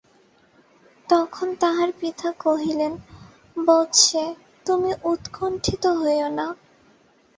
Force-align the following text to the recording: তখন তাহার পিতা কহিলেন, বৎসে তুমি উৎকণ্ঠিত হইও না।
তখন 1.09 1.47
তাহার 1.55 1.89
পিতা 1.99 2.29
কহিলেন, 2.39 2.93
বৎসে 3.57 4.23
তুমি 4.65 4.91
উৎকণ্ঠিত 5.03 5.83
হইও 5.99 6.29
না। 6.29 6.47